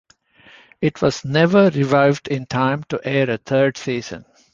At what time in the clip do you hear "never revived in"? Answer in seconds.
1.23-2.47